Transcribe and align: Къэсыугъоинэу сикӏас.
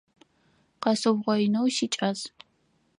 Къэсыугъоинэу 0.81 1.67
сикӏас. 1.75 2.19